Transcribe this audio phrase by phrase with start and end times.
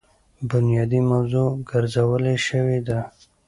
[0.49, 2.99] بنيادي موضوع ګرځولے شوې ده.